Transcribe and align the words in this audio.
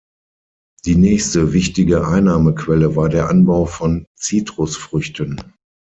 Die 0.85 0.95
nächste 0.95 1.53
wichtige 1.53 2.07
Einnahmequelle 2.07 2.95
war 2.95 3.07
der 3.07 3.29
Anbau 3.29 3.67
von 3.67 4.07
Zitrusfrüchten. 4.17 5.53